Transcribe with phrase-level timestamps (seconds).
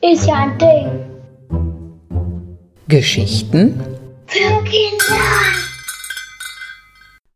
[0.00, 0.88] Ist ja ein Ding.
[2.86, 3.80] Geschichten
[4.26, 5.16] Für Kinder.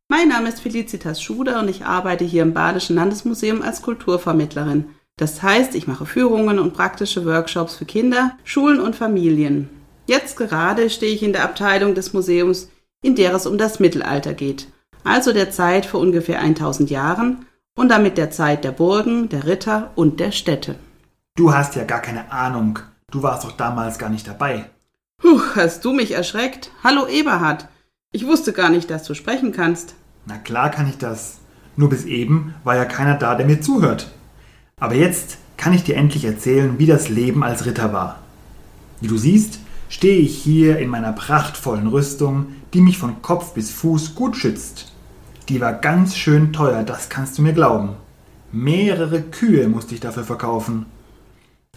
[0.09, 4.85] Mein Name ist Felicitas Schuder und ich arbeite hier im Badischen Landesmuseum als Kulturvermittlerin.
[5.17, 9.69] Das heißt, ich mache Führungen und praktische Workshops für Kinder, Schulen und Familien.
[10.07, 12.71] Jetzt gerade stehe ich in der Abteilung des Museums,
[13.03, 14.69] in der es um das Mittelalter geht,
[15.05, 19.91] also der Zeit vor ungefähr 1000 Jahren und damit der Zeit der Burgen, der Ritter
[19.95, 20.77] und der Städte.
[21.37, 22.79] Du hast ja gar keine Ahnung.
[23.11, 24.67] Du warst doch damals gar nicht dabei.
[25.21, 26.71] Puh, hast du mich erschreckt?
[26.85, 27.69] Hallo Eberhard.
[28.13, 29.95] Ich wusste gar nicht, dass du sprechen kannst.
[30.27, 31.39] Na klar kann ich das.
[31.77, 34.11] Nur bis eben war ja keiner da, der mir zuhört.
[34.79, 38.19] Aber jetzt kann ich dir endlich erzählen, wie das Leben als Ritter war.
[39.01, 43.71] Wie du siehst, stehe ich hier in meiner prachtvollen Rüstung, die mich von Kopf bis
[43.71, 44.92] Fuß gut schützt.
[45.53, 47.91] Die war ganz schön teuer, das kannst du mir glauben.
[48.53, 50.87] Mehrere Kühe musste ich dafür verkaufen.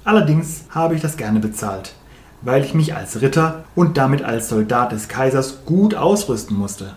[0.05, 1.93] Allerdings habe ich das gerne bezahlt,
[2.41, 6.95] weil ich mich als Ritter und damit als Soldat des Kaisers gut ausrüsten musste.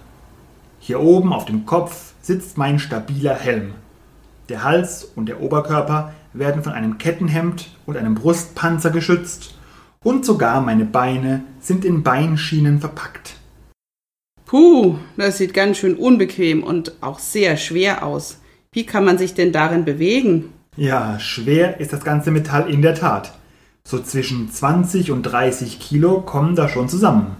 [0.78, 3.72] Hier oben auf dem Kopf sitzt mein stabiler Helm.
[4.48, 9.58] Der Hals und der Oberkörper werden von einem Kettenhemd und einem Brustpanzer geschützt
[10.04, 13.37] und sogar meine Beine sind in Beinschienen verpackt.
[14.48, 18.38] Puh, das sieht ganz schön unbequem und auch sehr schwer aus.
[18.72, 20.54] Wie kann man sich denn darin bewegen?
[20.74, 23.34] Ja, schwer ist das ganze Metall in der Tat.
[23.84, 27.36] So zwischen 20 und 30 Kilo kommen da schon zusammen.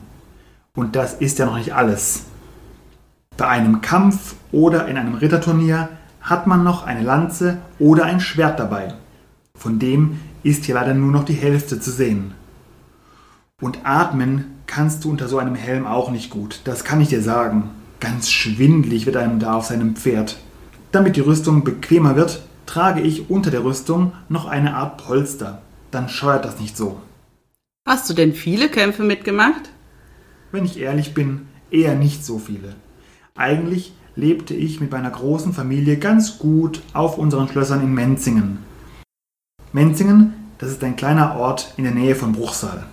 [0.75, 2.25] Und das ist ja noch nicht alles.
[3.39, 5.89] Bei einem Kampf oder in einem Ritterturnier
[6.20, 8.92] hat man noch eine Lanze oder ein Schwert dabei.
[9.55, 12.34] Von dem ist hier leider nur noch die Hälfte zu sehen.
[13.61, 17.23] Und atmen kannst du unter so einem Helm auch nicht gut, das kann ich dir
[17.23, 17.70] sagen.
[17.98, 20.39] Ganz schwindlig wird einem da auf seinem Pferd.
[20.92, 25.62] Damit die Rüstung bequemer wird, trage ich unter der Rüstung noch eine Art Polster.
[25.91, 27.01] Dann scheuert das nicht so.
[27.84, 29.70] Hast du denn viele Kämpfe mitgemacht?
[30.52, 32.77] Wenn ich ehrlich bin, eher nicht so viele.
[33.35, 38.58] Eigentlich lebte ich mit meiner großen Familie ganz gut auf unseren Schlössern in Menzingen.
[39.73, 42.86] Menzingen, das ist ein kleiner Ort in der Nähe von Bruchsal.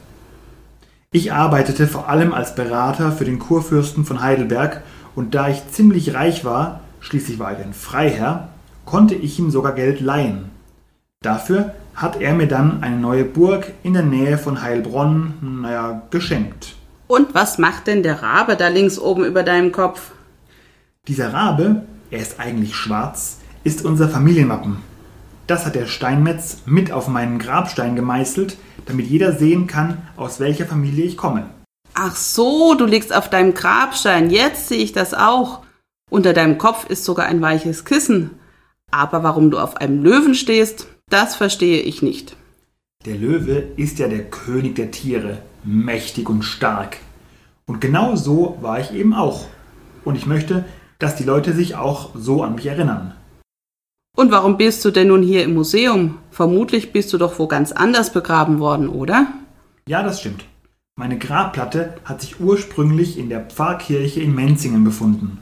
[1.16, 4.84] Ich arbeitete vor allem als Berater für den Kurfürsten von Heidelberg
[5.16, 8.50] und da ich ziemlich reich war, schließlich war ich ein Freiherr,
[8.84, 10.52] konnte ich ihm sogar Geld leihen.
[11.22, 16.76] Dafür hat er mir dann eine neue Burg in der Nähe von Heilbronn, naja, geschenkt.
[17.08, 20.12] Und was macht denn der Rabe da links oben über deinem Kopf?
[21.08, 24.80] Dieser Rabe, er ist eigentlich schwarz, ist unser Familienwappen.
[25.48, 30.66] Das hat der Steinmetz mit auf meinen Grabstein gemeißelt, damit jeder sehen kann, aus welcher
[30.66, 31.50] Familie ich komme.
[31.94, 34.30] Ach so, du liegst auf deinem Grabstein.
[34.30, 35.62] Jetzt sehe ich das auch.
[36.10, 38.32] Unter deinem Kopf ist sogar ein weiches Kissen.
[38.92, 42.36] Aber warum du auf einem Löwen stehst, das verstehe ich nicht.
[43.06, 46.98] Der Löwe ist ja der König der Tiere, mächtig und stark.
[47.68, 49.46] Und genau so war ich eben auch.
[50.04, 50.66] Und ich möchte,
[51.00, 53.14] dass die Leute sich auch so an mich erinnern.
[54.16, 56.20] Und warum bist du denn nun hier im Museum?
[56.32, 59.28] Vermutlich bist du doch wo ganz anders begraben worden, oder?
[59.88, 60.46] Ja, das stimmt.
[60.98, 65.40] Meine Grabplatte hat sich ursprünglich in der Pfarrkirche in Menzingen befunden.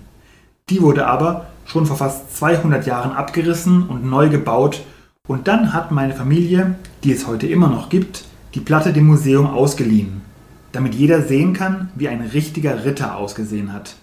[0.69, 4.81] Die wurde aber schon vor fast 200 Jahren abgerissen und neu gebaut
[5.27, 8.25] und dann hat meine Familie, die es heute immer noch gibt,
[8.55, 10.21] die Platte dem Museum ausgeliehen,
[10.71, 13.95] damit jeder sehen kann, wie ein richtiger Ritter ausgesehen hat.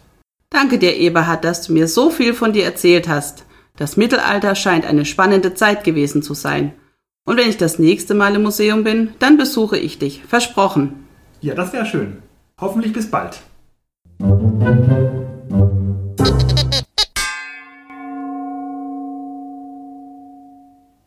[0.51, 3.45] Danke dir, Eberhard, dass du mir so viel von dir erzählt hast.
[3.81, 6.75] Das Mittelalter scheint eine spannende Zeit gewesen zu sein.
[7.25, 10.23] Und wenn ich das nächste Mal im Museum bin, dann besuche ich dich.
[10.23, 11.07] Versprochen.
[11.41, 12.19] Ja, das wäre schön.
[12.61, 13.41] Hoffentlich bis bald.